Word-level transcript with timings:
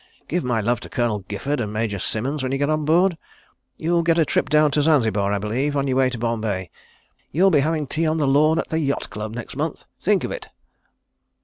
Give 0.27 0.43
my 0.43 0.61
love 0.61 0.79
to 0.79 0.89
Colonel 0.89 1.19
Giffard 1.29 1.59
and 1.59 1.71
Major 1.71 1.99
Symons 1.99 2.41
when 2.41 2.51
you 2.51 2.57
get 2.57 2.71
on 2.71 2.85
board.... 2.85 3.19
You'll 3.77 4.01
get 4.01 4.17
a 4.17 4.25
trip 4.25 4.49
down 4.49 4.71
to 4.71 4.81
Zanzibar, 4.81 5.31
I 5.31 5.37
believe, 5.37 5.77
on 5.77 5.87
your 5.87 5.97
way 5.97 6.09
to 6.09 6.17
Bombay.... 6.17 6.71
You'll 7.31 7.51
be 7.51 7.59
having 7.59 7.85
tea 7.85 8.07
on 8.07 8.17
the 8.17 8.25
lawn 8.25 8.57
at 8.57 8.69
the 8.69 8.79
Yacht 8.79 9.11
Club 9.11 9.35
next 9.35 9.55
month—think 9.55 10.23
of 10.23 10.31
it!" 10.31 10.49